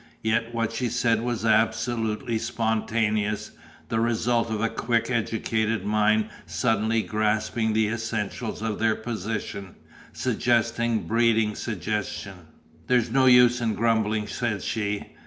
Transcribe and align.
Yet 0.23 0.51
what 0.51 0.71
she 0.71 0.89
said 0.89 1.21
was 1.21 1.45
absolutely 1.45 2.39
spontaneous, 2.39 3.51
the 3.89 3.99
result 3.99 4.49
of 4.49 4.59
a 4.59 4.67
quick, 4.67 5.11
educated 5.11 5.85
mind 5.85 6.29
suddenly 6.47 7.03
grasping 7.03 7.73
the 7.73 7.87
essentials 7.87 8.63
of 8.63 8.79
their 8.79 8.95
position, 8.95 9.75
suggestion 10.11 11.03
breeding 11.05 11.53
suggestion. 11.53 12.47
"There's 12.87 13.11
no 13.11 13.27
use 13.27 13.61
in 13.61 13.75
grumbling," 13.75 14.25
said 14.25 14.63
she. 14.63 15.05